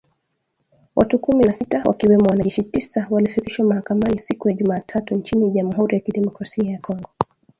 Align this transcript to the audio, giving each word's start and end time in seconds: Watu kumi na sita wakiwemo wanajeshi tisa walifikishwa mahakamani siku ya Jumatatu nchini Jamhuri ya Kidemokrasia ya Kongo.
Watu 0.95 1.19
kumi 1.19 1.43
na 1.45 1.53
sita 1.53 1.83
wakiwemo 1.85 2.25
wanajeshi 2.29 2.63
tisa 2.63 3.07
walifikishwa 3.09 3.65
mahakamani 3.65 4.19
siku 4.19 4.49
ya 4.49 4.55
Jumatatu 4.55 5.15
nchini 5.15 5.51
Jamhuri 5.51 5.95
ya 5.95 6.01
Kidemokrasia 6.01 6.71
ya 6.71 6.79
Kongo. 6.79 7.09